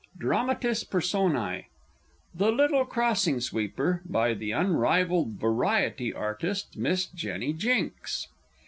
[0.17, 1.65] DRAMATIS PERSONÆ.
[2.33, 8.27] The Little Crossing Sweeper By the unrivalled Variety Artist Miss JENNY JINKS.